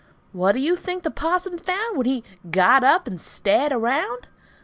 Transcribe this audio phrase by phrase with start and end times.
[0.31, 4.27] What do you think the parson found, When he got up and stared around?